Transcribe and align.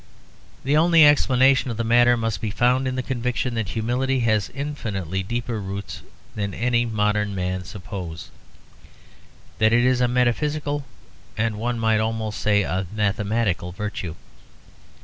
The 0.63 0.75
only 0.75 1.05
explanation 1.05 1.69
of 1.69 1.77
the 1.77 1.83
matter 1.83 2.17
must 2.17 2.41
be 2.41 2.49
found 2.49 2.87
in 2.87 2.95
the 2.95 3.03
conviction 3.03 3.53
that 3.53 3.69
humility 3.69 4.21
has 4.21 4.49
infinitely 4.49 5.21
deeper 5.21 5.61
roots 5.61 6.01
than 6.33 6.55
any 6.55 6.87
modern 6.87 7.35
men 7.35 7.65
suppose; 7.65 8.31
that 9.59 9.71
it 9.73 9.85
is 9.85 10.01
a 10.01 10.07
metaphysical 10.07 10.85
and, 11.37 11.53
one 11.59 11.77
might 11.77 11.99
almost 11.99 12.39
say, 12.39 12.63
a 12.63 12.87
mathematical 12.95 13.71
virtue. 13.73 14.15